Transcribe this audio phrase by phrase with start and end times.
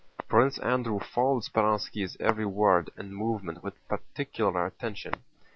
[0.27, 5.13] Prince Andrew followed Speránski's every word and movement with particular attention.